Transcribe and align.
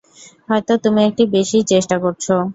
হয়তো 0.49 0.73
তুমি 0.83 1.01
একটু 1.09 1.23
বেশিই 1.35 1.69
চেষ্টা 1.71 1.95
করছ। 2.03 2.25